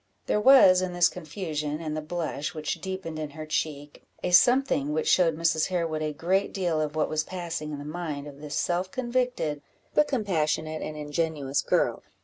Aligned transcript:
There 0.25 0.41
was, 0.41 0.81
in 0.81 0.93
this 0.93 1.07
confusion, 1.07 1.79
and 1.79 1.95
the 1.95 2.01
blush 2.01 2.55
which 2.55 2.81
deepened 2.81 3.19
in 3.19 3.29
her 3.37 3.45
cheek, 3.45 4.01
a 4.23 4.31
something 4.31 4.93
which 4.93 5.07
showed 5.07 5.35
Mrs. 5.37 5.67
Harewood 5.67 6.01
a 6.01 6.11
great 6.11 6.51
deal 6.51 6.81
of 6.81 6.95
what 6.95 7.07
was 7.07 7.23
passing 7.23 7.71
in 7.71 7.77
the 7.77 7.85
mind 7.85 8.25
of 8.25 8.41
this 8.41 8.55
self 8.55 8.89
convicted, 8.89 9.61
but 9.93 10.07
compassionate 10.07 10.81
and 10.81 10.97
ingenuous 10.97 11.61
girl. 11.61 12.01